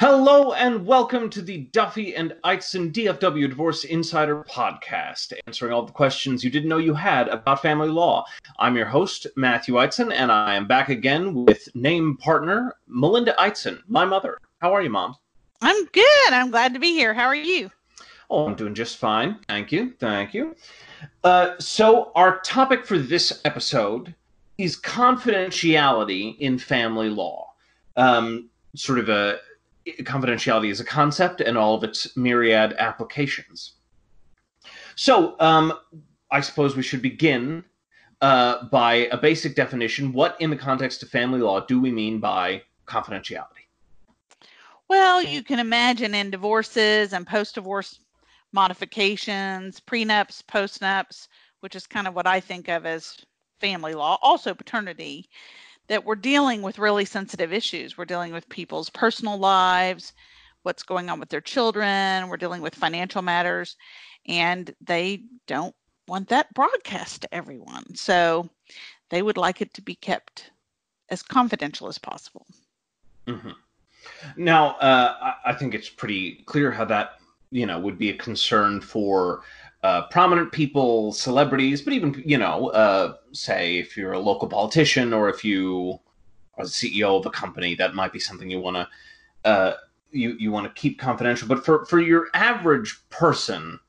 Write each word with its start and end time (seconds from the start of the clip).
Hello 0.00 0.54
and 0.54 0.86
welcome 0.86 1.28
to 1.28 1.42
the 1.42 1.66
Duffee 1.72 2.14
and 2.16 2.34
Eitzen 2.42 2.90
DFW 2.90 3.50
Divorce 3.50 3.84
Insider 3.84 4.42
podcast, 4.44 5.34
answering 5.46 5.74
all 5.74 5.82
the 5.82 5.92
questions 5.92 6.42
you 6.42 6.48
didn't 6.48 6.70
know 6.70 6.78
you 6.78 6.94
had 6.94 7.28
about 7.28 7.60
family 7.60 7.90
law. 7.90 8.24
I'm 8.58 8.76
your 8.76 8.86
host, 8.86 9.26
Matthew 9.36 9.74
Eitzen, 9.74 10.10
and 10.10 10.32
I 10.32 10.54
am 10.54 10.66
back 10.66 10.88
again 10.88 11.44
with 11.44 11.68
name 11.74 12.16
partner 12.16 12.76
Melinda 12.86 13.34
Eitzen, 13.38 13.82
my 13.88 14.06
mother. 14.06 14.38
How 14.62 14.74
are 14.74 14.80
you, 14.80 14.88
Mom? 14.88 15.16
I'm 15.60 15.84
good. 15.92 16.32
I'm 16.32 16.50
glad 16.50 16.72
to 16.72 16.80
be 16.80 16.94
here. 16.94 17.12
How 17.12 17.26
are 17.26 17.34
you? 17.34 17.70
Oh, 18.30 18.46
I'm 18.46 18.54
doing 18.54 18.74
just 18.74 18.96
fine. 18.96 19.36
Thank 19.48 19.70
you. 19.70 19.92
Thank 20.00 20.32
you. 20.32 20.56
Uh, 21.24 21.56
so, 21.58 22.10
our 22.14 22.40
topic 22.40 22.86
for 22.86 22.96
this 22.96 23.42
episode 23.44 24.14
is 24.56 24.80
confidentiality 24.80 26.38
in 26.38 26.58
family 26.58 27.10
law. 27.10 27.52
Um, 27.98 28.48
sort 28.74 28.98
of 28.98 29.10
a 29.10 29.40
confidentiality 29.98 30.70
as 30.70 30.80
a 30.80 30.84
concept 30.84 31.40
and 31.40 31.56
all 31.56 31.74
of 31.74 31.84
its 31.84 32.16
myriad 32.16 32.74
applications. 32.78 33.74
So, 34.94 35.36
um, 35.40 35.72
I 36.30 36.40
suppose 36.40 36.76
we 36.76 36.82
should 36.82 37.02
begin 37.02 37.64
uh, 38.20 38.64
by 38.64 39.08
a 39.10 39.16
basic 39.16 39.54
definition. 39.54 40.12
What, 40.12 40.36
in 40.40 40.50
the 40.50 40.56
context 40.56 41.02
of 41.02 41.08
family 41.08 41.40
law, 41.40 41.60
do 41.60 41.80
we 41.80 41.90
mean 41.90 42.20
by 42.20 42.62
confidentiality? 42.86 43.66
Well, 44.88 45.22
you 45.22 45.42
can 45.42 45.58
imagine 45.58 46.14
in 46.14 46.30
divorces 46.30 47.12
and 47.12 47.26
post 47.26 47.54
divorce 47.54 48.00
modifications, 48.52 49.80
prenups, 49.80 50.42
postnups, 50.42 51.28
which 51.60 51.76
is 51.76 51.86
kind 51.86 52.08
of 52.08 52.14
what 52.14 52.26
I 52.26 52.40
think 52.40 52.68
of 52.68 52.86
as 52.86 53.16
family 53.60 53.94
law, 53.94 54.18
also 54.22 54.54
paternity, 54.54 55.28
that 55.90 56.04
we're 56.04 56.14
dealing 56.14 56.62
with 56.62 56.78
really 56.78 57.04
sensitive 57.04 57.52
issues. 57.52 57.98
We're 57.98 58.04
dealing 58.04 58.32
with 58.32 58.48
people's 58.48 58.88
personal 58.88 59.36
lives, 59.36 60.12
what's 60.62 60.84
going 60.84 61.10
on 61.10 61.18
with 61.18 61.30
their 61.30 61.40
children, 61.40 62.28
we're 62.28 62.36
dealing 62.36 62.62
with 62.62 62.76
financial 62.76 63.22
matters, 63.22 63.76
and 64.28 64.72
they 64.80 65.24
don't 65.48 65.74
want 66.06 66.28
that 66.28 66.54
broadcast 66.54 67.22
to 67.22 67.34
everyone. 67.34 67.96
So 67.96 68.48
they 69.08 69.20
would 69.20 69.36
like 69.36 69.60
it 69.60 69.74
to 69.74 69.82
be 69.82 69.96
kept 69.96 70.52
as 71.08 71.24
confidential 71.24 71.88
as 71.88 71.98
possible. 71.98 72.46
Mm-hmm. 73.26 73.50
Now, 74.36 74.76
uh, 74.76 75.32
I 75.44 75.52
think 75.54 75.74
it's 75.74 75.88
pretty 75.88 76.44
clear 76.46 76.70
how 76.70 76.84
that 76.84 77.18
you 77.50 77.66
know 77.66 77.80
would 77.80 77.98
be 77.98 78.10
a 78.10 78.16
concern 78.16 78.80
for 78.80 79.42
uh, 79.82 80.02
prominent 80.08 80.52
people, 80.52 81.12
celebrities, 81.12 81.80
but 81.82 81.92
even 81.92 82.22
you 82.24 82.38
know, 82.38 82.68
uh, 82.68 83.14
say 83.32 83.78
if 83.78 83.96
you're 83.96 84.12
a 84.12 84.18
local 84.18 84.48
politician 84.48 85.12
or 85.12 85.28
if 85.28 85.44
you 85.44 85.98
are 86.58 86.64
the 86.64 86.70
CEO 86.70 87.18
of 87.18 87.26
a 87.26 87.30
company, 87.30 87.74
that 87.74 87.94
might 87.94 88.12
be 88.12 88.18
something 88.18 88.50
you 88.50 88.60
want 88.60 88.76
to 88.76 89.48
uh, 89.48 89.74
you 90.10 90.36
you 90.38 90.52
want 90.52 90.66
to 90.66 90.80
keep 90.80 90.98
confidential. 90.98 91.48
But 91.48 91.64
for 91.64 91.84
for 91.86 92.00
your 92.00 92.28
average 92.34 92.98
person, 93.08 93.80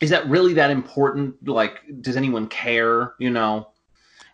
is 0.00 0.10
that 0.10 0.26
really 0.28 0.54
that 0.54 0.70
important? 0.70 1.46
Like, 1.46 1.80
does 2.00 2.16
anyone 2.16 2.48
care? 2.48 3.14
You 3.18 3.30
know? 3.30 3.70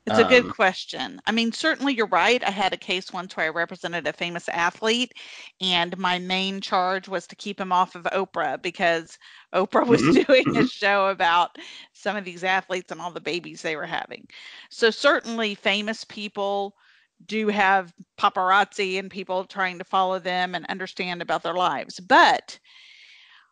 It's 0.06 0.18
a 0.18 0.24
good 0.24 0.44
um, 0.44 0.50
question. 0.50 1.20
I 1.26 1.32
mean, 1.32 1.50
certainly 1.50 1.94
you're 1.94 2.06
right. 2.06 2.44
I 2.44 2.50
had 2.50 2.74
a 2.74 2.78
case 2.78 3.10
once 3.10 3.34
where 3.36 3.46
I 3.46 3.48
represented 3.48 4.06
a 4.06 4.12
famous 4.12 4.50
athlete, 4.50 5.14
and 5.62 5.96
my 5.96 6.18
main 6.18 6.60
charge 6.60 7.08
was 7.08 7.26
to 7.26 7.36
keep 7.36 7.58
him 7.58 7.72
off 7.72 7.94
of 7.94 8.02
Oprah 8.04 8.60
because 8.60 9.18
Oprah 9.54 9.86
was 9.86 10.02
mm-hmm. 10.02 10.22
doing 10.22 10.48
a 10.48 10.60
mm-hmm. 10.60 10.66
show 10.66 11.08
about 11.08 11.56
some 11.94 12.16
of 12.16 12.24
these 12.26 12.44
athletes 12.44 12.92
and 12.92 13.00
all 13.00 13.10
the 13.10 13.20
babies 13.20 13.62
they 13.62 13.76
were 13.76 13.86
having. 13.86 14.26
So, 14.68 14.90
certainly, 14.90 15.54
famous 15.54 16.04
people 16.04 16.74
do 17.24 17.48
have 17.48 17.94
paparazzi 18.18 18.98
and 18.98 19.10
people 19.10 19.44
trying 19.44 19.78
to 19.78 19.84
follow 19.84 20.18
them 20.18 20.54
and 20.54 20.66
understand 20.66 21.22
about 21.22 21.42
their 21.42 21.54
lives. 21.54 21.98
But 21.98 22.58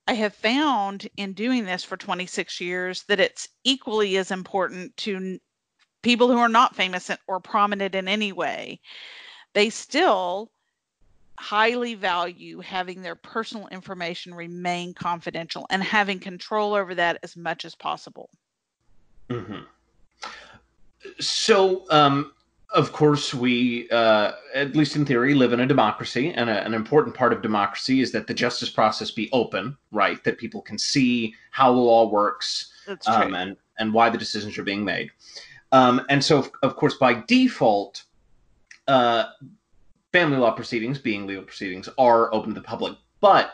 I 0.06 0.12
have 0.14 0.34
found 0.34 1.08
in 1.16 1.32
doing 1.32 1.64
this 1.64 1.82
for 1.82 1.96
26 1.96 2.60
years 2.60 3.04
that 3.04 3.20
it's 3.20 3.48
equally 3.64 4.18
as 4.18 4.30
important 4.30 4.94
to 4.98 5.38
people 6.02 6.28
who 6.28 6.38
are 6.38 6.48
not 6.48 6.76
famous 6.76 7.10
or 7.26 7.40
prominent 7.40 7.94
in 7.94 8.08
any 8.08 8.32
way, 8.32 8.80
they 9.54 9.70
still 9.70 10.50
highly 11.38 11.94
value 11.94 12.60
having 12.60 13.02
their 13.02 13.14
personal 13.14 13.66
information 13.68 14.34
remain 14.34 14.94
confidential 14.94 15.66
and 15.70 15.82
having 15.82 16.18
control 16.20 16.74
over 16.74 16.94
that 16.94 17.18
as 17.22 17.36
much 17.36 17.64
as 17.64 17.74
possible. 17.74 18.30
Mm-hmm. 19.28 19.62
So, 21.18 21.84
um, 21.90 22.32
of 22.74 22.92
course, 22.92 23.34
we, 23.34 23.90
uh, 23.90 24.32
at 24.54 24.76
least 24.76 24.96
in 24.96 25.04
theory, 25.04 25.34
live 25.34 25.52
in 25.52 25.60
a 25.60 25.66
democracy, 25.66 26.32
and 26.32 26.48
a, 26.48 26.64
an 26.64 26.74
important 26.74 27.14
part 27.14 27.32
of 27.32 27.42
democracy 27.42 28.00
is 28.00 28.12
that 28.12 28.26
the 28.26 28.34
justice 28.34 28.70
process 28.70 29.10
be 29.10 29.28
open, 29.32 29.76
right? 29.90 30.22
That 30.24 30.38
people 30.38 30.62
can 30.62 30.78
see 30.78 31.34
how 31.50 31.72
the 31.72 31.78
law 31.78 32.08
works 32.08 32.72
um, 33.06 33.34
and 33.34 33.56
and 33.78 33.92
why 33.92 34.10
the 34.10 34.18
decisions 34.18 34.56
are 34.58 34.62
being 34.62 34.84
made. 34.84 35.10
Um, 35.72 36.02
and 36.10 36.22
so, 36.22 36.46
of 36.62 36.76
course, 36.76 36.94
by 36.96 37.14
default, 37.26 38.04
uh, 38.86 39.24
family 40.12 40.36
law 40.36 40.52
proceedings, 40.52 40.98
being 40.98 41.26
legal 41.26 41.44
proceedings, 41.44 41.88
are 41.98 42.32
open 42.34 42.54
to 42.54 42.60
the 42.60 42.66
public. 42.66 42.94
But 43.20 43.52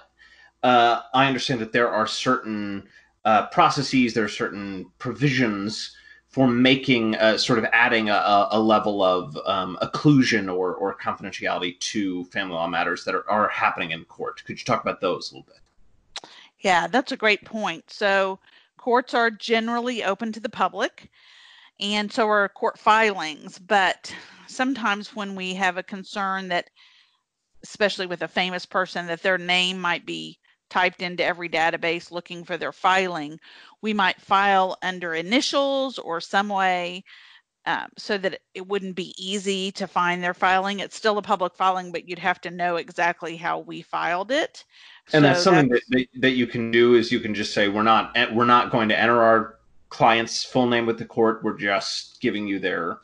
uh, 0.65 1.03
I 1.15 1.27
understand 1.27 1.61
that 1.61 1.73
there 1.73 1.89
are 1.89 2.07
certain 2.07 2.89
uh, 3.25 3.47
processes, 3.47 4.15
there 4.15 4.25
are 4.25 4.29
certain 4.29 4.87
provisions 4.99 5.95
for 6.29 6.49
making, 6.49 7.15
uh, 7.17 7.39
sort 7.39 7.59
of 7.59 7.65
adding 7.73 8.11
a, 8.11 8.49
a 8.51 8.61
level 8.61 9.03
of 9.03 9.39
um, 9.47 9.79
occlusion 9.81 10.53
or, 10.53 10.75
or 10.75 10.97
confidentiality 10.97 11.79
to 11.81 12.25
family 12.27 12.55
law 12.55 12.67
matters 12.67 13.05
that 13.05 13.15
are, 13.15 13.29
are 13.31 13.49
happening 13.49 13.93
in 13.93 14.05
court. 14.05 14.45
Could 14.45 14.59
you 14.59 14.65
talk 14.65 14.83
about 14.83 15.01
those 15.01 15.31
a 15.31 15.37
little 15.37 15.47
bit? 15.47 16.29
Yeah, 16.61 16.87
that's 16.89 17.13
a 17.13 17.17
great 17.17 17.45
point. 17.45 17.85
So, 17.89 18.41
courts 18.77 19.15
are 19.15 19.31
generally 19.31 20.05
open 20.05 20.33
to 20.33 20.41
the 20.41 20.49
public 20.49 21.11
and 21.81 22.11
so 22.13 22.29
are 22.29 22.49
court 22.49 22.79
filings. 22.79 23.59
But 23.59 24.15
sometimes 24.47 25.15
when 25.15 25.35
we 25.35 25.55
have 25.55 25.77
a 25.77 25.83
concern 25.83 26.49
that, 26.49 26.69
especially 27.63 28.07
with 28.07 28.23
a 28.23 28.29
famous 28.29 28.67
person, 28.67 29.07
that 29.07 29.23
their 29.23 29.39
name 29.39 29.79
might 29.79 30.07
be 30.07 30.39
typed 30.71 31.03
into 31.03 31.25
every 31.25 31.49
database 31.49 32.11
looking 32.11 32.45
for 32.45 32.57
their 32.57 32.73
filing, 32.73 33.39
we 33.83 33.95
might 33.95 34.21
file 34.21 34.77
under 34.83 35.15
initials 35.15 35.99
or 35.99 36.21
some 36.21 36.49
way 36.49 37.03
um, 37.67 37.89
so 37.99 38.17
that 38.17 38.41
it 38.55 38.67
wouldn't 38.67 38.97
be 38.97 39.15
easy 39.19 39.71
to 39.73 39.87
find 39.87 40.23
their 40.23 40.35
filing. 40.35 40.81
It's 40.81 40.97
still 40.97 41.19
a 41.19 41.23
public 41.23 41.55
filing, 41.55 41.93
but 41.93 42.09
you'd 42.09 42.19
have 42.19 42.41
to 42.43 42.51
know 42.51 42.77
exactly 42.77 43.37
how 43.37 43.59
we 43.59 43.83
filed 43.83 44.31
it. 44.31 44.65
And 45.13 45.21
so 45.23 45.29
that's 45.29 45.43
something 45.43 45.69
that's, 45.69 45.85
that, 45.89 46.07
that, 46.15 46.21
that 46.23 46.31
you 46.31 46.47
can 46.47 46.71
do 46.71 46.95
is 46.95 47.13
you 47.13 47.21
can 47.21 47.35
just 47.35 47.53
say 47.53 47.69
we're 47.69 47.83
not 47.83 48.17
we're 48.33 48.47
not 48.47 48.71
going 48.71 48.89
to 48.89 48.99
enter 48.99 49.21
our 49.23 49.58
client's 49.89 50.45
full 50.45 50.67
name 50.67 50.87
with 50.87 50.99
the 50.99 51.05
court. 51.05 51.43
We're 51.43 51.57
just 51.57 52.21
giving 52.21 52.47
you 52.47 52.59
their 52.59 52.99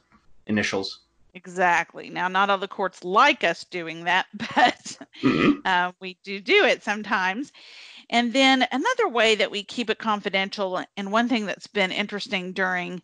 initials. 0.46 1.00
Exactly. 1.34 2.10
Now, 2.10 2.28
not 2.28 2.48
all 2.48 2.58
the 2.58 2.68
courts 2.68 3.02
like 3.02 3.42
us 3.42 3.64
doing 3.64 4.04
that, 4.04 4.26
but 4.34 4.98
mm-hmm. 5.22 5.60
uh, 5.64 5.92
we 6.00 6.16
do 6.22 6.40
do 6.40 6.64
it 6.64 6.82
sometimes. 6.82 7.52
And 8.10 8.32
then 8.32 8.66
another 8.70 9.08
way 9.08 9.34
that 9.34 9.50
we 9.50 9.64
keep 9.64 9.90
it 9.90 9.98
confidential, 9.98 10.84
and 10.96 11.10
one 11.10 11.28
thing 11.28 11.46
that's 11.46 11.66
been 11.66 11.90
interesting 11.90 12.52
during 12.52 13.02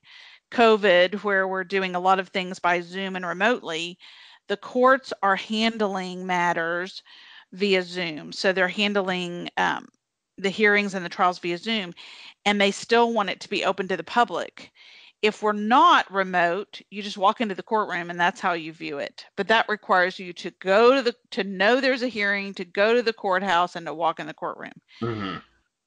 COVID, 0.52 1.24
where 1.24 1.48
we're 1.48 1.64
doing 1.64 1.94
a 1.94 2.00
lot 2.00 2.20
of 2.20 2.28
things 2.28 2.58
by 2.58 2.80
Zoom 2.80 3.16
and 3.16 3.26
remotely, 3.26 3.98
the 4.47 4.56
courts 4.56 5.12
are 5.22 5.36
handling 5.36 6.26
matters 6.26 7.02
via 7.52 7.82
Zoom. 7.82 8.32
So 8.32 8.52
they're 8.52 8.68
handling 8.68 9.48
um, 9.56 9.88
the 10.40 10.50
hearings 10.50 10.94
and 10.94 11.04
the 11.04 11.10
trials 11.10 11.38
via 11.38 11.58
Zoom, 11.58 11.94
and 12.44 12.60
they 12.60 12.70
still 12.70 13.12
want 13.12 13.30
it 13.30 13.40
to 13.40 13.50
be 13.50 13.64
open 13.64 13.88
to 13.88 13.96
the 13.96 14.04
public. 14.04 14.72
If 15.22 15.42
we're 15.42 15.52
not 15.52 16.10
remote, 16.10 16.80
you 16.90 17.02
just 17.02 17.18
walk 17.18 17.42
into 17.42 17.54
the 17.54 17.62
courtroom 17.62 18.08
and 18.08 18.18
that's 18.18 18.40
how 18.40 18.54
you 18.54 18.72
view 18.72 18.98
it. 18.98 19.26
But 19.36 19.48
that 19.48 19.68
requires 19.68 20.18
you 20.18 20.32
to 20.32 20.50
go 20.60 20.94
to 20.94 21.02
the 21.02 21.14
to 21.32 21.44
know 21.44 21.78
there's 21.80 22.02
a 22.02 22.08
hearing, 22.08 22.54
to 22.54 22.64
go 22.64 22.94
to 22.94 23.02
the 23.02 23.12
courthouse 23.12 23.76
and 23.76 23.84
to 23.86 23.92
walk 23.92 24.18
in 24.18 24.26
the 24.26 24.34
courtroom. 24.34 24.72
Mm-hmm. 25.03 25.36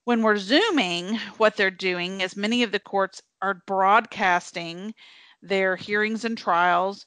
When 0.05 0.21
we're 0.21 0.37
zooming, 0.37 1.17
what 1.37 1.57
they're 1.57 1.71
doing 1.71 2.21
is 2.21 2.35
many 2.35 2.61
of 2.61 2.71
the 2.71 2.79
courts 2.79 3.23
are 3.41 3.63
broadcasting 3.65 4.93
their 5.41 5.75
hearings 5.75 6.25
and 6.25 6.37
trials 6.37 7.05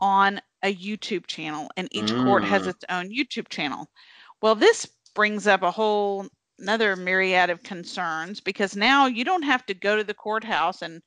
on 0.00 0.40
a 0.62 0.74
YouTube 0.74 1.26
channel, 1.26 1.70
and 1.76 1.88
each 1.92 2.10
mm. 2.10 2.24
court 2.24 2.44
has 2.44 2.62
mm. 2.62 2.68
its 2.68 2.84
own 2.88 3.10
YouTube 3.10 3.48
channel. 3.48 3.88
Well, 4.42 4.54
this 4.54 4.86
brings 5.14 5.46
up 5.46 5.62
a 5.62 5.70
whole 5.70 6.26
another 6.58 6.96
myriad 6.96 7.50
of 7.50 7.62
concerns 7.62 8.40
because 8.40 8.76
now 8.76 9.06
you 9.06 9.24
don't 9.24 9.42
have 9.42 9.64
to 9.66 9.74
go 9.74 9.96
to 9.96 10.04
the 10.04 10.14
courthouse 10.14 10.82
and 10.82 11.02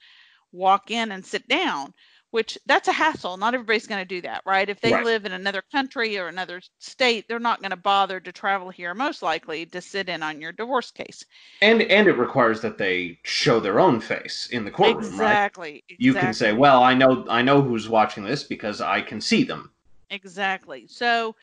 walk 0.51 0.92
in 0.92 1.12
and 1.12 1.25
sit 1.25 1.48
down 1.48 1.94
which 2.31 2.57
that's 2.65 2.88
a 2.88 2.94
hassle. 2.94 3.36
Not 3.36 3.53
everybody's 3.53 3.88
going 3.88 4.01
to 4.01 4.06
do 4.06 4.21
that 4.21 4.42
right? 4.45 4.68
If 4.69 4.81
they 4.81 4.94
right. 4.94 5.06
live 5.06 5.25
in 5.25 5.33
another 5.33 5.62
country 5.71 6.18
or 6.18 6.27
another 6.27 6.62
state 6.80 7.27
they're 7.27 7.39
not 7.39 7.62
going 7.62 7.71
to 7.71 7.77
bother 7.77 8.19
to 8.19 8.31
travel 8.31 8.69
here 8.69 8.94
most 8.94 9.21
likely 9.21 9.65
to 9.68 9.81
sit 9.81 10.09
in 10.09 10.24
on 10.24 10.42
your 10.42 10.51
divorce 10.51 10.92
case. 10.92 11.25
And 11.62 11.81
and 11.83 12.07
it 12.07 12.13
requires 12.13 12.62
that 12.62 12.77
they 12.77 13.19
show 13.24 13.59
their 13.59 13.80
own 13.80 14.00
face 14.00 14.47
in 14.51 14.65
the 14.65 14.71
courtroom 14.71 15.06
exactly, 15.06 15.71
right? 15.71 15.83
Exactly. 15.89 16.06
you 16.06 16.13
can 16.13 16.33
say 16.33 16.54
well 16.54 16.83
i 16.83 16.94
know 16.94 17.25
i 17.30 17.42
know 17.42 17.62
who's 17.62 17.89
watching 17.89 18.24
this 18.24 18.44
because 18.44 18.81
i 18.81 19.01
can 19.01 19.21
see 19.21 19.44
them. 19.44 19.71
Exactly. 20.09 20.88
So 20.88 21.36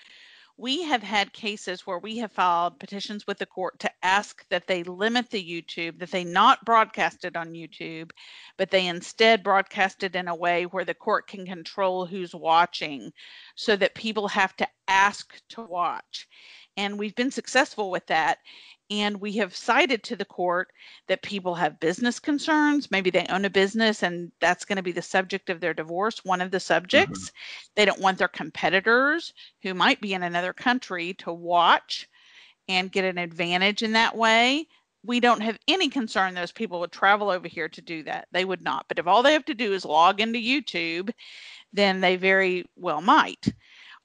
we 0.59 0.83
have 0.83 1.03
had 1.05 1.33
cases 1.33 1.87
where 1.87 2.01
we 2.01 2.19
have 2.19 2.33
filed 2.33 2.81
petitions 2.81 3.27
with 3.29 3.39
the 3.39 3.47
court 3.47 3.79
to 3.79 3.91
ask 4.03 4.45
that 4.51 4.67
they 4.67 4.83
limit 4.83 5.31
the 5.31 5.43
YouTube, 5.43 5.99
that 6.01 6.11
they 6.11 6.25
not 6.25 6.65
broadcast 6.65 7.25
it 7.25 7.37
on 7.37 7.53
YouTube, 7.53 8.11
but 8.57 8.71
they 8.71 8.89
instead 8.89 9.45
broadcast 9.45 10.03
it 10.03 10.17
in 10.17 10.27
a 10.29 10.35
way 10.35 10.65
where 10.67 10.85
the 10.85 10.95
court 10.95 11.29
can 11.29 11.47
control 11.47 12.05
who's 12.07 12.35
watching 12.35 13.13
so 13.55 13.77
that 13.77 13.95
people 13.95 14.27
have 14.29 14.57
to 14.57 14.69
ask 14.89 15.41
to 15.51 15.63
watch. 15.63 16.27
And 16.77 16.99
we've 16.99 17.15
been 17.15 17.31
successful 17.31 17.91
with 17.91 18.07
that. 18.07 18.39
And 18.91 19.21
we 19.21 19.33
have 19.33 19.55
cited 19.55 20.03
to 20.05 20.17
the 20.17 20.25
court 20.25 20.73
that 21.09 21.23
people 21.23 21.55
have 21.55 21.81
business 21.81 22.19
concerns. 22.19 22.91
Maybe 22.91 23.11
they 23.11 23.27
own 23.29 23.45
a 23.45 23.51
business 23.51 24.03
and 24.03 24.33
that's 24.41 24.65
going 24.65 24.77
to 24.77 24.83
be 24.83 24.93
the 24.93 25.03
subject 25.03 25.51
of 25.51 25.61
their 25.61 25.75
divorce, 25.75 26.25
one 26.25 26.41
of 26.41 26.51
the 26.51 26.61
subjects. 26.61 27.27
Mm-hmm. 27.27 27.73
They 27.77 27.85
don't 27.85 28.01
want 28.01 28.17
their 28.17 28.29
competitors 28.29 29.35
who 29.63 29.75
might 29.75 30.01
be 30.01 30.15
in 30.15 30.23
another 30.23 30.55
country 30.55 31.13
to 31.15 31.33
watch 31.33 32.09
and 32.69 32.93
get 32.93 33.05
an 33.05 33.19
advantage 33.19 33.83
in 33.83 33.93
that 33.93 34.17
way. 34.17 34.67
We 35.05 35.21
don't 35.21 35.43
have 35.43 35.59
any 35.69 35.89
concern 35.89 36.35
those 36.35 36.53
people 36.53 36.81
would 36.81 36.93
travel 36.93 37.31
over 37.31 37.47
here 37.47 37.69
to 37.69 37.83
do 37.83 38.03
that. 38.05 38.29
They 38.33 38.45
would 38.45 38.63
not. 38.63 38.87
But 38.89 38.99
if 38.99 39.07
all 39.07 39.23
they 39.23 39.33
have 39.33 39.45
to 39.47 39.55
do 39.55 39.73
is 39.73 39.85
log 39.85 40.21
into 40.21 40.39
YouTube, 40.39 41.11
then 41.73 42.01
they 42.01 42.17
very 42.17 42.65
well 42.77 43.01
might. 43.01 43.53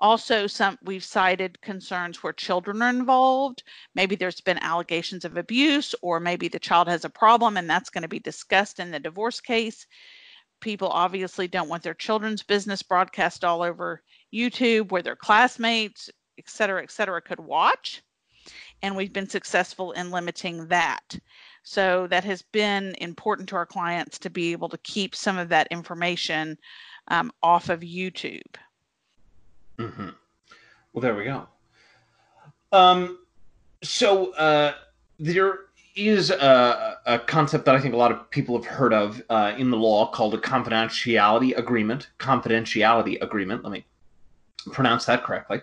Also, 0.03 0.47
some 0.47 0.77
we've 0.83 1.03
cited 1.03 1.59
concerns 1.61 2.21
where 2.21 2.33
children 2.33 2.81
are 2.81 2.89
involved. 2.89 3.63
Maybe 3.95 4.17
there's 4.17 4.41
been 4.41 4.59
allegations 4.59 5.23
of 5.23 5.37
abuse, 5.37 5.95
or 6.01 6.19
maybe 6.19 6.49
the 6.49 6.59
child 6.59 6.89
has 6.89 7.05
a 7.05 7.09
problem, 7.09 7.55
and 7.55 7.69
that's 7.69 7.89
going 7.89 8.01
to 8.01 8.09
be 8.09 8.19
discussed 8.19 8.79
in 8.81 8.91
the 8.91 8.99
divorce 8.99 9.39
case. 9.39 9.87
People 10.59 10.89
obviously 10.89 11.47
don't 11.47 11.69
want 11.69 11.83
their 11.83 11.93
children's 11.93 12.43
business 12.43 12.83
broadcast 12.83 13.45
all 13.45 13.61
over 13.61 14.03
YouTube, 14.33 14.91
where 14.91 15.01
their 15.01 15.15
classmates, 15.15 16.09
et 16.37 16.49
cetera, 16.49 16.83
et 16.83 16.91
cetera, 16.91 17.21
could 17.21 17.39
watch. 17.39 18.03
And 18.81 18.97
we've 18.97 19.13
been 19.13 19.29
successful 19.29 19.93
in 19.93 20.11
limiting 20.11 20.67
that. 20.67 21.17
So 21.63 22.07
that 22.07 22.25
has 22.25 22.41
been 22.41 22.93
important 22.99 23.47
to 23.49 23.55
our 23.55 23.65
clients 23.65 24.19
to 24.19 24.29
be 24.29 24.51
able 24.51 24.67
to 24.67 24.77
keep 24.79 25.15
some 25.15 25.37
of 25.37 25.47
that 25.47 25.67
information 25.71 26.57
um, 27.07 27.31
off 27.41 27.69
of 27.69 27.79
YouTube. 27.79 28.41
Mm-hmm. 29.79 30.09
Well, 30.93 31.01
there 31.01 31.15
we 31.15 31.25
go. 31.25 31.47
Um, 32.71 33.19
so 33.83 34.33
uh, 34.33 34.73
there 35.19 35.59
is 35.95 36.31
a, 36.31 36.97
a, 37.05 37.19
concept 37.19 37.65
that 37.65 37.75
I 37.75 37.79
think 37.79 37.93
a 37.93 37.97
lot 37.97 38.11
of 38.11 38.29
people 38.31 38.55
have 38.55 38.65
heard 38.65 38.93
of 38.93 39.21
uh, 39.29 39.53
in 39.57 39.69
the 39.69 39.77
law 39.77 40.09
called 40.09 40.33
a 40.33 40.39
confidentiality 40.39 41.55
agreement. 41.57 42.09
Confidentiality 42.17 43.21
agreement. 43.21 43.63
Let 43.63 43.71
me 43.71 43.85
pronounce 44.71 45.05
that 45.05 45.23
correctly. 45.23 45.61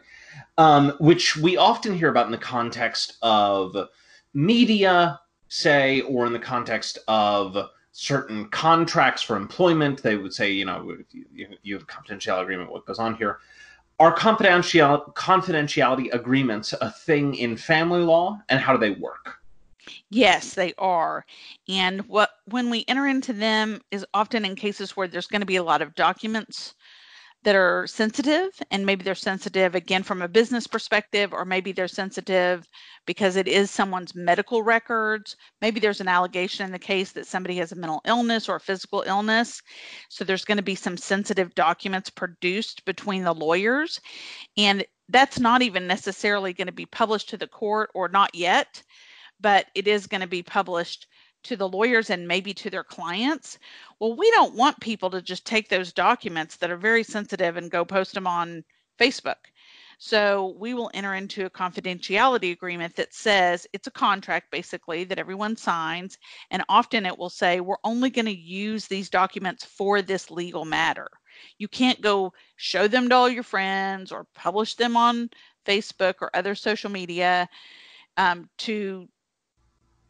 Um, 0.59 0.93
which 1.01 1.37
we 1.37 1.57
often 1.57 1.97
hear 1.97 2.11
about 2.11 2.27
in 2.27 2.33
the 2.33 2.39
context 2.39 3.17
of 3.23 3.75
media, 4.35 5.19
say, 5.49 6.03
or 6.03 6.27
in 6.27 6.33
the 6.33 6.39
context 6.39 6.99
of 7.09 7.57
certain 7.93 8.49
contracts 8.51 9.23
for 9.23 9.37
employment. 9.37 10.03
They 10.03 10.17
would 10.17 10.33
say, 10.33 10.53
you 10.53 10.65
know, 10.65 10.97
you, 11.11 11.49
you 11.63 11.75
have 11.75 11.83
a 11.83 11.87
confidentiality 11.87 12.43
agreement, 12.43 12.71
what 12.71 12.87
goes 12.87 12.99
on 12.99 13.17
here. 13.17 13.39
Are 14.01 14.13
confidential, 14.13 15.13
confidentiality 15.15 16.13
agreements 16.15 16.73
a 16.81 16.91
thing 16.91 17.35
in 17.35 17.57
family 17.59 18.01
law, 18.01 18.41
and 18.49 18.59
how 18.59 18.73
do 18.73 18.79
they 18.79 18.99
work? 18.99 19.37
Yes, 20.09 20.55
they 20.55 20.73
are. 20.79 21.27
And 21.69 22.01
what 22.09 22.31
when 22.47 22.71
we 22.71 22.87
enter 22.89 23.07
into 23.07 23.35
them 23.35 23.83
is 23.91 24.07
often 24.15 24.47
in 24.47 24.57
cases 24.57 24.97
where 24.97 25.07
there's 25.07 25.27
going 25.27 25.41
to 25.41 25.47
be 25.47 25.57
a 25.57 25.63
lot 25.63 25.83
of 25.83 25.95
documents 25.95 26.75
that 27.43 27.55
are 27.55 27.87
sensitive 27.87 28.51
and 28.71 28.85
maybe 28.85 29.03
they're 29.03 29.15
sensitive 29.15 29.75
again 29.75 30.03
from 30.03 30.21
a 30.21 30.29
business 30.29 30.67
perspective 30.67 31.33
or 31.33 31.45
maybe 31.45 31.73
they're 31.73 31.89
sensitive 31.89 32.69
because 33.07 33.37
it 33.37 33.49
is 33.49 33.71
someone's 33.71 34.15
medical 34.15 34.63
records. 34.63 35.37
Maybe 35.63 35.81
there's 35.81 36.03
an 36.03 36.09
allegation 36.09 36.67
in 36.67 36.73
the 36.73 36.79
case 36.79 37.13
that 37.13 37.27
somebody 37.27 37.57
has 37.57 37.73
a 37.73 37.77
mental 37.77 38.03
illness 38.05 38.49
or 38.49 38.57
a 38.57 38.61
physical 38.61 39.05
illness. 39.07 39.63
So 40.11 40.23
there's 40.23 40.45
going 40.45 40.59
to 40.59 40.63
be 40.63 40.75
some 40.75 40.99
sensitive 40.99 41.55
documents 41.55 42.11
produced 42.11 42.85
between 42.85 43.25
the 43.25 43.35
lawyers 43.35 44.01
and 44.59 44.85
that's 45.09 45.41
not 45.41 45.63
even 45.63 45.87
necessarily 45.87 46.53
going 46.53 46.67
to 46.67 46.73
be 46.73 46.87
published 46.87 47.31
to 47.31 47.37
the 47.37 47.49
court 47.49 47.91
or 47.95 48.09
not 48.09 48.35
yet 48.35 48.83
but 49.41 49.67
it 49.75 49.89
is 49.89 50.07
going 50.07 50.21
to 50.21 50.27
be 50.27 50.43
published 50.43 51.07
to 51.45 51.57
the 51.57 51.69
lawyers 51.69 52.11
and 52.11 52.27
maybe 52.27 52.53
to 52.55 52.71
their 52.71 52.85
clients. 52.85 53.59
Well, 53.99 54.17
we 54.17 54.31
don't 54.31 54.55
want 54.55 54.81
people 54.81 55.11
to 55.11 55.23
just 55.23 55.47
take 55.47 55.69
those 55.69 55.93
documents 55.93 56.57
that 56.57 56.71
are 56.71 56.77
very 56.77 57.03
sensitive 57.03 57.57
and 57.57 57.71
go 57.71 57.85
post 57.85 58.15
them 58.15 58.27
on 58.27 58.65
Facebook. 58.99 59.37
So 60.03 60.57
we 60.59 60.73
will 60.73 60.91
enter 60.95 61.15
into 61.15 61.45
a 61.45 61.51
confidentiality 61.51 62.53
agreement 62.53 62.97
that 62.97 63.13
says 63.13 63.67
it's 63.75 63.87
a 63.87 63.91
contract 63.91 64.51
basically 64.51 65.05
that 65.05 65.19
everyone 65.19 65.57
signs. 65.57 66.17
And 66.51 66.65
often 66.71 67.05
it 67.05 67.19
will 67.19 67.29
say, 67.29 67.61
we're 67.61 67.77
only 67.85 68.09
going 68.09 68.25
to 68.25 68.35
use 68.35 68.87
these 68.87 69.11
documents 69.11 69.63
for 69.63 70.01
this 70.01 70.31
legal 70.31 70.65
matter. 70.65 71.07
You 71.59 71.69
can't 71.69 72.01
go 72.01 72.33
show 72.57 72.89
them 72.89 73.11
to 73.11 73.15
all 73.15 73.29
your 73.29 73.43
friends 73.43 74.11
or 74.11 74.27
publish 74.35 74.75
them 74.75 74.97
on 74.97 75.29
Facebook 75.67 76.15
or 76.23 76.31
other 76.33 76.55
social 76.55 76.91
media 76.91 77.47
um, 78.17 78.49
to 78.59 79.07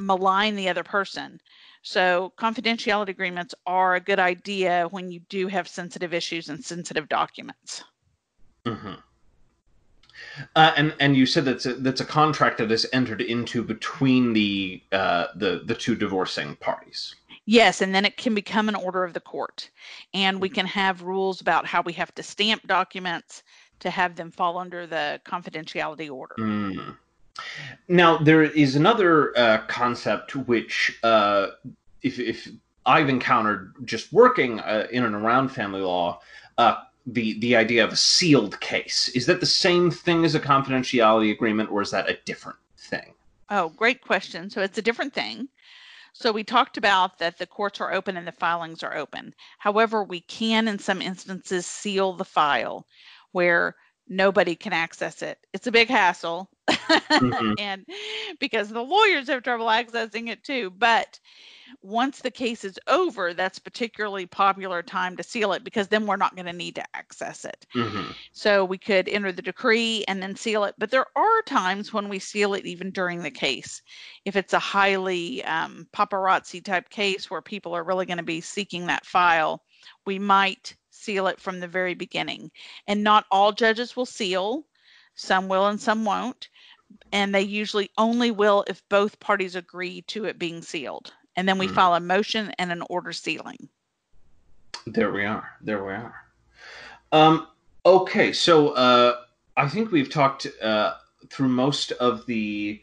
malign 0.01 0.57
the 0.57 0.69
other 0.69 0.83
person. 0.83 1.41
So 1.83 2.33
confidentiality 2.37 3.09
agreements 3.09 3.55
are 3.67 3.95
a 3.95 4.01
good 4.01 4.19
idea 4.19 4.89
when 4.91 5.11
you 5.11 5.21
do 5.29 5.47
have 5.47 5.69
sensitive 5.69 6.13
issues 6.13 6.49
and 6.49 6.63
sensitive 6.65 7.09
documents. 7.09 7.85
Mm-hmm. 8.65 8.95
Uh, 10.55 10.73
and 10.77 10.95
and 11.01 11.17
you 11.17 11.25
said 11.27 11.45
that's 11.45 11.67
a, 11.67 11.75
that's 11.75 12.01
a 12.01 12.05
contract 12.05 12.59
that 12.59 12.71
is 12.71 12.87
entered 12.93 13.23
into 13.23 13.63
between 13.63 14.33
the 14.33 14.83
uh, 14.93 15.27
the 15.35 15.63
the 15.65 15.75
two 15.75 15.95
divorcing 15.95 16.57
parties. 16.57 17.15
Yes, 17.47 17.81
and 17.81 17.95
then 17.95 18.05
it 18.05 18.17
can 18.17 18.35
become 18.35 18.69
an 18.69 18.75
order 18.75 19.03
of 19.03 19.15
the 19.15 19.21
court, 19.21 19.71
and 20.13 20.41
we 20.41 20.49
can 20.49 20.67
have 20.67 21.03
rules 21.03 21.41
about 21.41 21.67
how 21.67 21.81
we 21.83 21.93
have 21.95 22.15
to 22.15 22.23
stamp 22.23 22.67
documents 22.67 23.43
to 23.81 23.91
have 23.91 24.15
them 24.15 24.31
fall 24.31 24.59
under 24.59 24.87
the 24.87 25.21
confidentiality 25.25 26.11
order. 26.11 26.37
Mm. 26.39 26.97
Now, 27.89 28.19
there 28.19 28.43
is 28.43 28.77
another 28.77 29.37
uh, 29.39 29.59
concept 29.67 30.37
which, 30.37 30.99
uh, 31.03 31.49
if, 32.03 32.19
if, 32.19 32.49
I've 32.87 33.09
encountered 33.09 33.75
just 33.85 34.13
working 34.13 34.61
uh, 34.61 34.87
in 34.91 35.05
and 35.05 35.15
around 35.15 35.51
family 35.51 35.83
law, 35.83 36.21
uh, 36.59 36.77
the 37.07 37.39
the 37.41 37.57
idea 37.57 37.85
of 37.85 37.93
a 37.93 37.97
sealed 37.97 38.61
case 38.61 39.09
is 39.15 39.27
that 39.27 39.41
the 39.41 39.47
same 39.47 39.91
thing 39.91 40.25
as 40.25 40.35
a 40.35 40.41
confidentiality 40.41 41.31
agreement, 41.31 41.71
or 41.71 41.83
is 41.83 41.91
that 41.91 42.09
a 42.09 42.19
different 42.25 42.59
thing? 42.77 43.15
Oh, 43.51 43.71
great 43.71 44.03
question. 44.03 44.49
So 44.49 44.61
it's 44.61 44.79
a 44.79 44.83
different 44.83 45.13
thing. 45.13 45.49
So 46.13 46.33
we 46.33 46.45
talked 46.45 46.77
about 46.77 47.19
that 47.19 47.39
the 47.39 47.47
courts 47.47 47.81
are 47.81 47.93
open 47.93 48.17
and 48.17 48.27
the 48.27 48.33
filings 48.33 48.83
are 48.83 48.97
open. 48.97 49.35
However, 49.59 50.05
we 50.05 50.21
can, 50.21 50.69
in 50.69 50.79
some 50.79 51.01
instances, 51.01 51.67
seal 51.67 52.13
the 52.13 52.25
file 52.25 52.87
where 53.33 53.77
nobody 54.09 54.55
can 54.55 54.73
access 54.73 55.23
it. 55.23 55.39
It's 55.53 55.67
a 55.67 55.73
big 55.73 55.89
hassle. 55.89 56.51
Mm-hmm. 56.91 57.53
and 57.59 57.85
because 58.39 58.69
the 58.69 58.83
lawyers 58.83 59.29
have 59.29 59.43
trouble 59.43 59.67
accessing 59.67 60.29
it 60.29 60.45
too. 60.45 60.71
But 60.71 61.19
once 61.83 62.21
the 62.21 62.31
case 62.31 62.65
is 62.65 62.79
over, 62.89 63.33
that's 63.33 63.59
particularly 63.59 64.27
popular 64.27 64.83
time 64.83 65.17
to 65.17 65.23
seal 65.23 65.53
it 65.53 65.65
because 65.65 65.89
then 65.89 66.07
we're 66.07 66.17
not 66.17 66.35
going 66.35 66.47
to 66.47 66.53
need 66.53 66.75
to 66.75 66.97
access 66.97 67.45
it. 67.45 67.67
Mm-hmm. 67.75 68.13
So 68.33 68.65
we 68.65 68.79
could 68.79 69.09
enter 69.09 69.33
the 69.33 69.43
decree 69.43 70.05
and 70.09 70.23
then 70.23 70.37
seal 70.37 70.65
it. 70.65 70.75
But 70.79 70.91
there 70.91 71.07
are 71.17 71.43
times 71.47 71.93
when 71.93 72.09
we 72.09 72.19
seal 72.19 72.55
it 72.55 72.67
even 72.67 72.91
during 72.91 73.23
the 73.23 73.31
case. 73.31 73.83
If 74.25 74.37
it's 74.37 74.53
a 74.53 74.59
highly 74.59 75.45
um, 75.45 75.87
paparazzi 75.93 76.65
type 76.65 76.91
case 76.91 77.31
where 77.31 77.43
people 77.43 77.75
are 77.75 77.85
really 77.85 78.07
going 78.07 78.19
to 78.19 78.25
be 78.25 78.41
seeking 78.41 78.87
that 78.87 79.07
file, 79.07 79.63
we 80.07 80.19
might 80.19 80.75
seal 80.91 81.27
it 81.29 81.41
from 81.41 81.61
the 81.61 81.69
very 81.69 81.95
beginning. 81.95 82.51
And 82.87 83.03
not 83.03 83.25
all 83.31 83.53
judges 83.53 83.97
will 83.97 84.07
seal, 84.07 84.67
some 85.15 85.49
will 85.49 85.67
and 85.67 85.81
some 85.81 86.05
won't. 86.05 86.49
And 87.13 87.35
they 87.35 87.43
usually 87.43 87.91
only 87.99 88.31
will 88.31 88.65
if 88.69 88.89
both 88.89 89.19
parties 89.21 89.55
agree 89.55 90.03
to 90.03 90.25
it 90.25 90.39
being 90.39 90.63
sealed. 90.63 91.13
And 91.37 91.49
then 91.49 91.59
we 91.59 91.69
mm. 91.69 91.75
file 91.75 91.95
a 91.95 92.01
motion 92.01 92.53
and 92.59 92.71
an 92.73 92.83
order 92.89 93.13
sealing. 93.13 93.69
There 94.87 95.13
we 95.13 95.25
are. 95.25 95.51
There 95.61 95.85
we 95.85 95.93
are. 95.93 96.15
Um, 97.13 97.47
okay, 97.85 98.33
so 98.33 98.71
uh, 98.71 99.17
I 99.57 99.69
think 99.69 99.91
we've 99.91 100.11
talked 100.11 100.47
uh, 100.63 100.95
through 101.29 101.49
most 101.49 101.93
of 101.93 102.27
the 102.27 102.81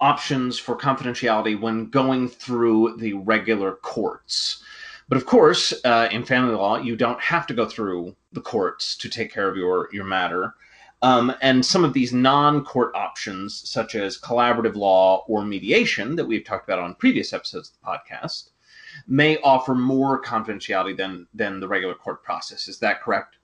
options 0.00 0.58
for 0.58 0.76
confidentiality 0.76 1.60
when 1.60 1.86
going 1.86 2.28
through 2.28 2.96
the 2.98 3.12
regular 3.14 3.72
courts. 3.72 4.62
But 5.08 5.18
of 5.18 5.26
course, 5.26 5.74
uh, 5.84 6.08
in 6.10 6.24
family 6.24 6.54
law, 6.54 6.78
you 6.78 6.96
don't 6.96 7.20
have 7.20 7.46
to 7.48 7.54
go 7.54 7.66
through 7.66 8.14
the 8.32 8.40
courts 8.40 8.96
to 8.98 9.08
take 9.08 9.32
care 9.32 9.48
of 9.48 9.56
your 9.56 9.88
your 9.92 10.04
matter. 10.04 10.54
Um, 11.02 11.34
and 11.40 11.64
some 11.64 11.84
of 11.84 11.94
these 11.94 12.12
non-court 12.12 12.94
options, 12.94 13.68
such 13.68 13.94
as 13.94 14.20
collaborative 14.20 14.74
law 14.76 15.24
or 15.26 15.44
mediation, 15.44 16.16
that 16.16 16.26
we've 16.26 16.44
talked 16.44 16.68
about 16.68 16.78
on 16.78 16.94
previous 16.94 17.32
episodes 17.32 17.70
of 17.70 17.76
the 17.80 17.86
podcast, 17.86 18.50
may 19.06 19.38
offer 19.38 19.74
more 19.74 20.20
confidentiality 20.22 20.96
than 20.96 21.26
than 21.32 21.60
the 21.60 21.68
regular 21.68 21.94
court 21.94 22.22
process. 22.22 22.68
Is 22.68 22.78
that 22.80 23.00
correct? 23.00 23.36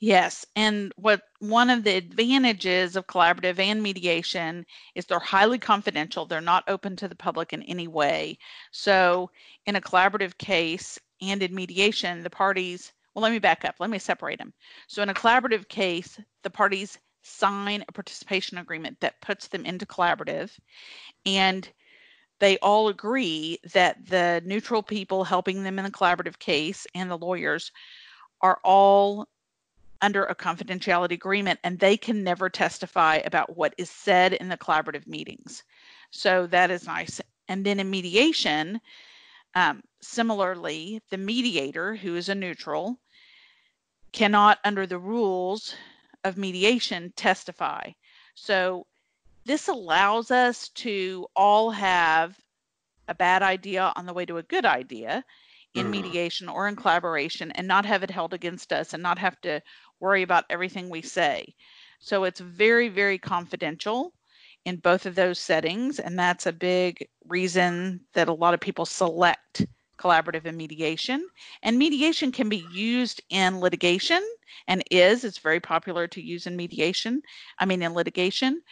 Yes, 0.00 0.46
and 0.56 0.92
what 0.96 1.22
one 1.40 1.68
of 1.68 1.84
the 1.84 1.96
advantages 1.96 2.96
of 2.96 3.06
collaborative 3.06 3.58
and 3.58 3.82
mediation 3.82 4.64
is 4.94 5.04
they're 5.04 5.18
highly 5.18 5.58
confidential. 5.58 6.24
They're 6.24 6.40
not 6.40 6.64
open 6.68 6.96
to 6.96 7.08
the 7.08 7.14
public 7.14 7.52
in 7.52 7.62
any 7.64 7.86
way. 7.86 8.38
So, 8.70 9.30
in 9.66 9.76
a 9.76 9.82
collaborative 9.82 10.38
case 10.38 10.98
and 11.20 11.42
in 11.42 11.54
mediation, 11.54 12.22
the 12.22 12.30
parties, 12.30 12.93
well, 13.14 13.22
let 13.22 13.32
me 13.32 13.38
back 13.38 13.64
up. 13.64 13.76
Let 13.78 13.90
me 13.90 13.98
separate 13.98 14.38
them. 14.38 14.52
So, 14.88 15.02
in 15.02 15.08
a 15.08 15.14
collaborative 15.14 15.68
case, 15.68 16.18
the 16.42 16.50
parties 16.50 16.98
sign 17.22 17.84
a 17.88 17.92
participation 17.92 18.58
agreement 18.58 18.98
that 19.00 19.20
puts 19.20 19.48
them 19.48 19.64
into 19.64 19.86
collaborative 19.86 20.50
and 21.24 21.70
they 22.38 22.58
all 22.58 22.88
agree 22.88 23.58
that 23.72 24.04
the 24.06 24.42
neutral 24.44 24.82
people 24.82 25.24
helping 25.24 25.62
them 25.62 25.78
in 25.78 25.84
the 25.84 25.90
collaborative 25.90 26.38
case 26.38 26.86
and 26.94 27.10
the 27.10 27.16
lawyers 27.16 27.72
are 28.42 28.58
all 28.64 29.26
under 30.02 30.24
a 30.24 30.34
confidentiality 30.34 31.12
agreement 31.12 31.58
and 31.64 31.78
they 31.78 31.96
can 31.96 32.22
never 32.22 32.50
testify 32.50 33.16
about 33.24 33.56
what 33.56 33.74
is 33.78 33.88
said 33.88 34.34
in 34.34 34.48
the 34.48 34.58
collaborative 34.58 35.06
meetings. 35.06 35.62
So 36.10 36.46
that 36.48 36.70
is 36.70 36.86
nice. 36.86 37.20
And 37.48 37.64
then 37.64 37.80
in 37.80 37.88
mediation, 37.88 38.80
um, 39.54 39.82
similarly, 40.02 41.00
the 41.10 41.16
mediator, 41.16 41.94
who 41.94 42.16
is 42.16 42.28
a 42.28 42.34
neutral, 42.34 42.98
cannot, 44.14 44.58
under 44.64 44.86
the 44.86 44.98
rules 44.98 45.74
of 46.22 46.38
mediation, 46.38 47.12
testify. 47.16 47.90
So 48.34 48.86
this 49.44 49.68
allows 49.68 50.30
us 50.30 50.68
to 50.70 51.26
all 51.34 51.70
have 51.70 52.38
a 53.08 53.14
bad 53.14 53.42
idea 53.42 53.92
on 53.96 54.06
the 54.06 54.14
way 54.14 54.24
to 54.24 54.38
a 54.38 54.42
good 54.44 54.64
idea 54.64 55.24
in 55.74 55.88
mm. 55.88 55.90
mediation 55.90 56.48
or 56.48 56.68
in 56.68 56.76
collaboration 56.76 57.50
and 57.52 57.66
not 57.66 57.84
have 57.84 58.04
it 58.04 58.10
held 58.10 58.32
against 58.32 58.72
us 58.72 58.94
and 58.94 59.02
not 59.02 59.18
have 59.18 59.38
to 59.40 59.60
worry 59.98 60.22
about 60.22 60.44
everything 60.48 60.88
we 60.88 61.02
say. 61.02 61.52
So 61.98 62.22
it's 62.22 62.40
very, 62.40 62.88
very 62.88 63.18
confidential 63.18 64.12
in 64.64 64.76
both 64.76 65.06
of 65.06 65.16
those 65.16 65.40
settings. 65.40 65.98
And 65.98 66.16
that's 66.16 66.46
a 66.46 66.52
big 66.52 67.06
reason 67.26 68.00
that 68.12 68.28
a 68.28 68.32
lot 68.32 68.54
of 68.54 68.60
people 68.60 68.86
select 68.86 69.66
collaborative 69.98 70.44
and 70.44 70.56
mediation. 70.56 71.28
And 71.62 71.78
mediation 71.78 72.32
can 72.32 72.48
be 72.48 72.66
used 72.72 73.22
in 73.30 73.60
litigation 73.60 74.22
and 74.68 74.82
is, 74.90 75.24
it's 75.24 75.38
very 75.38 75.60
popular 75.60 76.06
to 76.08 76.22
use 76.22 76.46
in 76.46 76.56
mediation, 76.56 77.22
I 77.58 77.64
mean, 77.64 77.82
in 77.82 77.94
litigation, 77.94 78.62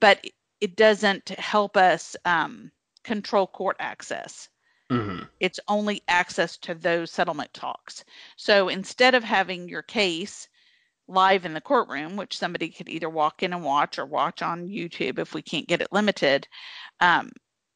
but 0.00 0.24
it 0.60 0.76
doesn't 0.76 1.28
help 1.30 1.76
us 1.76 2.16
um, 2.24 2.70
control 3.02 3.46
court 3.46 3.76
access. 3.80 4.48
Mm-hmm. 4.90 5.24
It's 5.40 5.60
only 5.68 6.02
access 6.08 6.56
to 6.58 6.74
those 6.74 7.10
settlement 7.10 7.52
talks. 7.54 8.04
So 8.36 8.68
instead 8.68 9.14
of 9.14 9.24
having 9.24 9.68
your 9.68 9.82
case 9.82 10.48
live 11.08 11.44
in 11.44 11.54
the 11.54 11.60
courtroom, 11.60 12.16
which 12.16 12.38
somebody 12.38 12.68
could 12.68 12.88
either 12.88 13.08
walk 13.08 13.42
in 13.42 13.52
and 13.52 13.64
watch 13.64 13.98
or 13.98 14.06
watch 14.06 14.42
on 14.42 14.68
YouTube 14.68 15.18
if 15.18 15.34
we 15.34 15.42
can't 15.42 15.66
get 15.66 15.82
it 15.82 15.92
limited, 15.92 16.46
um, 17.00 17.30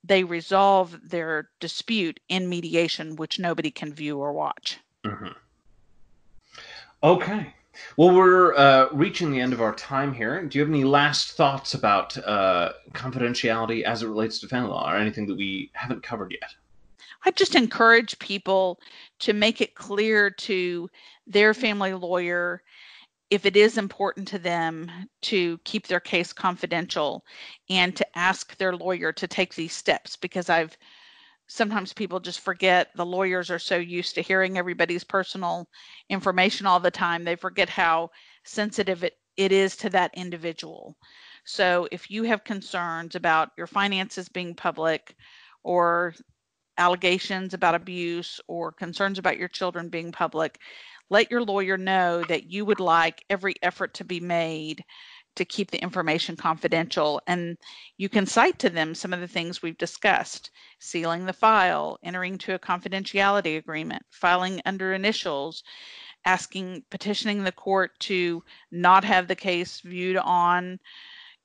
they 0.07 0.25
resolve 0.25 0.99
their 1.09 1.51
dispute 1.61 2.21
in 2.29 2.49
mediation, 2.49 3.17
which 3.17 3.39
nobody 3.39 3.71
can 3.71 3.93
view 3.93 4.19
or 4.19 4.33
watch. 4.33 4.79
Mm-hmm. 5.05 5.33
Okay. 7.03 7.55
Well, 7.97 8.15
we're 8.15 8.55
uh, 8.55 8.89
reaching 8.93 9.31
the 9.31 9.41
end 9.41 9.53
of 9.53 9.61
our 9.61 9.75
time 9.75 10.15
here. 10.15 10.43
Do 10.43 10.59
you 10.59 10.65
have 10.65 10.73
any 10.73 10.85
last 10.85 11.33
thoughts 11.33 11.75
about 11.75 12.17
uh, 12.19 12.73
confidentiality 12.93 13.83
as 13.83 14.03
it 14.03 14.09
relates 14.09 14.39
to 14.41 14.49
family 14.49 14.71
law 14.71 14.91
or 14.91 14.97
anything 14.97 15.27
that 15.27 15.37
we 15.37 15.71
haven't 15.75 16.03
covered 16.03 16.33
yet? 16.33 16.55
I 17.25 17.33
just 17.33 17.55
encourage 17.55 18.19
people 18.19 18.81
to 19.21 19.33
make 19.33 19.61
it 19.61 19.75
clear 19.75 20.31
to 20.31 20.89
their 21.27 21.53
family 21.55 21.93
lawyer 21.93 22.63
if 23.31 23.45
it 23.45 23.57
is 23.57 23.77
important 23.77 24.29
to 24.29 24.39
them 24.39 24.91
to 25.21 25.59
keep 25.65 25.87
their 25.87 26.01
case 26.01 26.33
confidential 26.33 27.25
and 27.69 27.97
to 27.97 28.19
ask 28.19 28.57
their 28.57 28.77
lawyer 28.77 29.13
to 29.13 29.27
take 29.27 29.55
these 29.55 29.73
steps 29.73 30.17
because 30.17 30.49
I've 30.49 30.77
sometimes 31.49 31.93
people 31.93 32.19
just 32.21 32.41
forget 32.41 32.89
the 32.97 33.07
lawyers 33.07 33.51
are 33.51 33.59
so 33.59 33.77
used 33.77 34.15
to 34.15 34.21
hearing 34.21 34.59
everybody's 34.59 35.05
personal 35.05 35.69
information 36.09 36.67
all 36.67 36.81
the 36.81 36.91
time 36.91 37.25
they 37.25 37.37
forget 37.37 37.69
how 37.69 38.11
sensitive 38.45 39.05
it, 39.05 39.15
it 39.37 39.53
is 39.53 39.77
to 39.77 39.91
that 39.91 40.11
individual. 40.15 40.97
So 41.45 41.89
if 41.93 42.11
you 42.11 42.25
have 42.25 42.43
concerns 42.43 43.15
about 43.15 43.51
your 43.57 43.69
finances 43.69 44.29
being 44.29 44.55
public 44.55 45.15
or 45.63 46.15
allegations 46.79 47.55
about 47.55 47.75
abuse 47.75 48.41
or 48.49 48.73
concerns 48.73 49.19
about 49.19 49.39
your 49.39 49.49
children 49.49 49.89
being 49.89 50.13
public 50.13 50.59
let 51.11 51.31
your 51.31 51.43
lawyer 51.43 51.77
know 51.77 52.25
that 52.25 52.51
you 52.51 52.65
would 52.65 52.81
like 52.81 53.25
every 53.31 53.55
effort 53.63 53.95
to 53.95 54.05
be 54.05 54.21
made 54.21 54.85
to 55.37 55.45
keep 55.45 55.71
the 55.71 55.83
information 55.83 56.35
confidential. 56.35 57.21
And 57.27 57.57
you 57.99 58.09
can 58.09 58.27
cite 58.27 58.59
to 58.61 58.71
them 58.71 58.95
some 58.95 59.13
of 59.13 59.21
the 59.21 59.29
things 59.29 59.63
we've 59.63 59.79
discussed 59.79 60.51
sealing 60.79 61.27
the 61.27 61.33
file, 61.33 61.99
entering 62.03 62.39
to 62.39 62.55
a 62.55 62.59
confidentiality 62.59 63.59
agreement, 63.59 64.03
filing 64.11 64.61
under 64.65 64.95
initials, 64.95 65.63
asking, 66.25 66.83
petitioning 66.91 67.45
the 67.45 67.53
court 67.53 67.93
to 68.01 68.43
not 68.73 69.05
have 69.05 69.29
the 69.29 69.37
case 69.37 69.81
viewed 69.81 70.17
on 70.17 70.79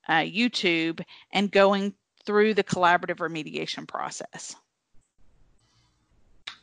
uh, 0.08 0.22
YouTube, 0.22 1.03
and 1.34 1.51
going 1.51 1.94
through 2.25 2.53
the 2.53 2.63
collaborative 2.63 3.18
remediation 3.18 3.88
process. 3.88 4.56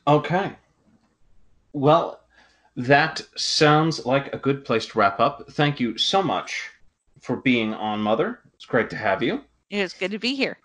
Okay. 0.07 0.53
Well, 1.73 2.21
that 2.79 3.21
sounds 3.37 4.07
like 4.07 4.33
a 4.33 4.39
good 4.39 4.65
place 4.65 4.87
to 4.87 4.99
wrap 4.99 5.19
up. 5.19 5.51
Thank 5.51 5.81
you 5.81 5.99
so 5.99 6.23
much 6.23 6.71
for 7.21 7.37
being 7.37 7.75
on, 7.75 8.01
Mother. 8.01 8.39
It's 8.55 8.65
great 8.65 8.89
to 8.91 8.97
have 8.97 9.21
you. 9.21 9.43
It's 9.69 9.93
good 9.93 10.13
to 10.13 10.19
be 10.19 10.37
here. 10.37 10.59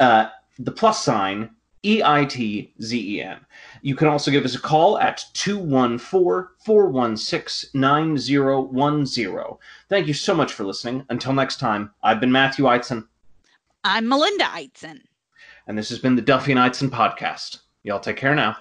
uh, 0.00 0.26
the 0.58 0.72
plus 0.72 1.02
sign 1.02 1.50
E 1.84 2.02
I 2.04 2.24
T 2.24 2.74
Z 2.82 3.16
E 3.16 3.22
N. 3.22 3.38
You 3.82 3.94
can 3.94 4.08
also 4.08 4.30
give 4.30 4.44
us 4.44 4.56
a 4.56 4.60
call 4.60 4.98
at 4.98 5.24
214 5.34 6.48
416 6.64 7.70
9010. 7.74 9.58
Thank 9.88 10.08
you 10.08 10.14
so 10.14 10.34
much 10.34 10.52
for 10.52 10.64
listening. 10.64 11.04
Until 11.10 11.32
next 11.32 11.60
time, 11.60 11.92
I've 12.02 12.20
been 12.20 12.32
Matthew 12.32 12.64
Eitzen. 12.64 13.06
I'm 13.84 14.08
Melinda 14.08 14.46
Eitzen. 14.46 15.02
And 15.68 15.78
this 15.78 15.90
has 15.90 16.00
been 16.00 16.16
the 16.16 16.22
Duffee 16.22 16.50
and 16.50 16.60
Eitzen 16.60 16.90
podcast. 16.90 17.60
Y'all 17.86 18.00
take 18.00 18.16
care 18.16 18.34
now. 18.34 18.56